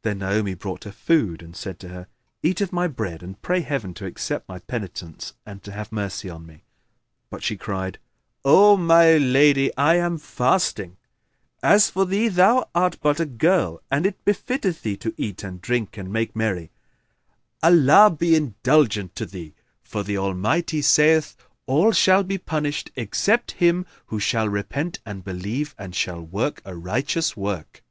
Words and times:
Then 0.00 0.20
Naomi 0.20 0.54
brought 0.54 0.84
her 0.84 0.90
food 0.92 1.42
and 1.42 1.54
said 1.54 1.78
to 1.80 1.88
her, 1.88 2.06
"Eat 2.42 2.62
of 2.62 2.72
my 2.72 2.88
bread 2.88 3.22
and 3.22 3.38
pray 3.42 3.60
Heaven 3.60 3.92
to 3.92 4.06
accept 4.06 4.48
my 4.48 4.60
penitence 4.60 5.34
and 5.44 5.62
to 5.62 5.72
have 5.72 5.92
mercy 5.92 6.30
on 6.30 6.46
me." 6.46 6.62
But 7.28 7.42
she 7.42 7.58
cried, 7.58 7.98
"O 8.46 8.78
my 8.78 9.18
lady, 9.18 9.70
I 9.76 9.96
am 9.96 10.16
fasting. 10.16 10.96
As 11.62 11.90
for 11.90 12.06
thee, 12.06 12.28
thou 12.28 12.70
art 12.74 12.96
but 13.02 13.20
a 13.20 13.26
girl 13.26 13.82
and 13.90 14.06
it 14.06 14.24
befitteth 14.24 14.80
thee 14.84 14.96
to 14.96 15.12
eat 15.18 15.44
and 15.44 15.60
drink 15.60 15.98
and 15.98 16.10
make 16.10 16.34
merry; 16.34 16.70
Allah 17.62 18.08
be 18.10 18.34
indulgent 18.34 19.14
to 19.16 19.26
thee!; 19.26 19.52
for 19.82 20.02
the 20.02 20.16
Almighty 20.16 20.80
saith: 20.80 21.36
All 21.66 21.92
shall 21.92 22.22
be 22.24 22.38
punished 22.38 22.90
except 22.96 23.50
him 23.60 23.84
who 24.06 24.18
shall 24.18 24.48
repent 24.48 25.00
and 25.04 25.22
believe 25.22 25.74
and 25.76 25.94
shall 25.94 26.22
work 26.22 26.62
a 26.64 26.74
righteous 26.74 27.36
work." 27.36 27.84